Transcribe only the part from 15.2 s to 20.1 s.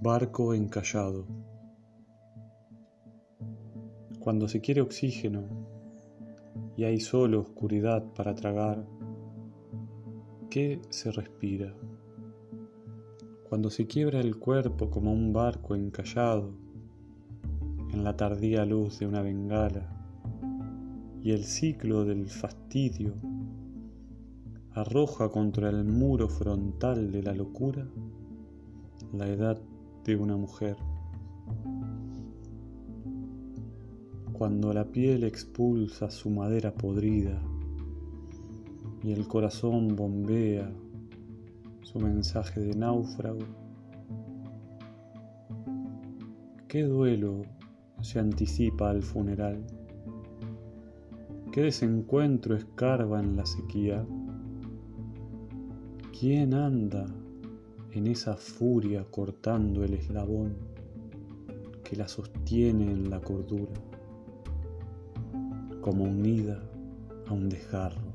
barco encallado en la tardía luz de una bengala